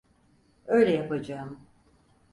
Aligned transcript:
Öyle 0.65 0.91
yapacağım. 0.91 1.59